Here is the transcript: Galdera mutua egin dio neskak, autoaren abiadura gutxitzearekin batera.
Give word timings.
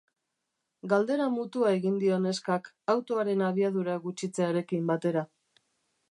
Galdera 0.91 1.25
mutua 1.33 1.73
egin 1.79 1.99
dio 2.03 2.17
neskak, 2.23 2.69
autoaren 2.93 3.43
abiadura 3.49 3.99
gutxitzearekin 4.07 4.89
batera. 4.93 5.23